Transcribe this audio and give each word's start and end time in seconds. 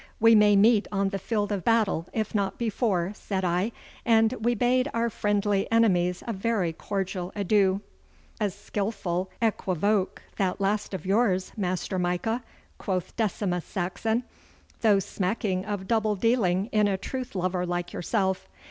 'We 0.19 0.33
may 0.33 0.55
meet 0.55 0.87
on 0.91 1.09
the 1.09 1.19
field 1.19 1.51
of 1.51 1.63
battle, 1.63 2.07
if 2.11 2.33
not 2.33 2.57
before,' 2.57 3.11
said 3.13 3.45
I, 3.45 3.71
and 4.03 4.33
we 4.43 4.55
bade 4.55 4.89
our 4.95 5.11
friendly 5.11 5.71
enemies 5.71 6.23
a 6.25 6.33
very 6.33 6.73
cordial 6.73 7.31
adieu. 7.35 7.81
'A 8.39 8.49
skilful 8.49 9.29
equivoque 9.43 10.23
that 10.37 10.59
last 10.59 10.95
of 10.95 11.05
yours, 11.05 11.51
Master 11.55 11.99
Micah,' 11.99 12.41
quoth 12.79 13.15
Decimus 13.15 13.63
Saxon, 13.65 14.23
'though 14.79 14.97
smacking 14.97 15.65
of 15.65 15.87
double 15.87 16.15
dealing 16.15 16.65
in 16.71 16.87
a 16.87 16.97
truth 16.97 17.35
lover 17.35 17.63
like 17.63 17.93
yourself. 17.93 18.49